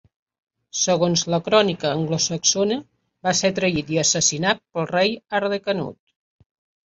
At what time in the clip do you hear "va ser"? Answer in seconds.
3.27-3.51